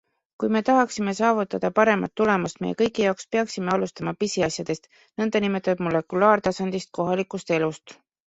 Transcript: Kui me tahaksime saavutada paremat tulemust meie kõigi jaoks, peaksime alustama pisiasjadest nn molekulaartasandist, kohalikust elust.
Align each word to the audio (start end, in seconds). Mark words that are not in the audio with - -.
Kui 0.43 0.47
me 0.53 0.59
tahaksime 0.67 1.11
saavutada 1.17 1.69
paremat 1.79 2.13
tulemust 2.21 2.63
meie 2.65 2.77
kõigi 2.79 3.05
jaoks, 3.05 3.27
peaksime 3.35 3.73
alustama 3.75 4.13
pisiasjadest 4.23 4.89
nn 5.27 5.85
molekulaartasandist, 5.89 6.91
kohalikust 7.01 7.55
elust. 7.61 7.95